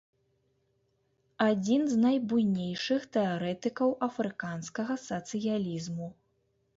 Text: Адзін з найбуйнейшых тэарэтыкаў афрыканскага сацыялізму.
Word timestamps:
Адзін 1.49 1.81
з 1.91 1.95
найбуйнейшых 2.05 3.05
тэарэтыкаў 3.17 3.93
афрыканскага 4.07 4.97
сацыялізму. 5.09 6.07